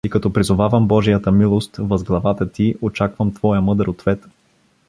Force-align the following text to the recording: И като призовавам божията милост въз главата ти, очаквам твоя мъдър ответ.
И 0.05 0.09
като 0.09 0.33
призовавам 0.33 0.87
божията 0.87 1.31
милост 1.31 1.77
въз 1.77 2.03
главата 2.03 2.51
ти, 2.51 2.75
очаквам 2.81 3.33
твоя 3.33 3.61
мъдър 3.61 3.85
ответ. 3.85 4.25